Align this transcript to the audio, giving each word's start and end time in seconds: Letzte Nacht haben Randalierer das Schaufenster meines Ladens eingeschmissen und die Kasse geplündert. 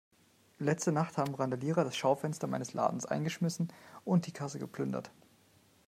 Letzte 0.57 0.91
Nacht 0.91 1.19
haben 1.19 1.35
Randalierer 1.35 1.83
das 1.83 1.95
Schaufenster 1.95 2.47
meines 2.47 2.73
Ladens 2.73 3.05
eingeschmissen 3.05 3.71
und 4.03 4.25
die 4.25 4.31
Kasse 4.31 4.57
geplündert. 4.57 5.11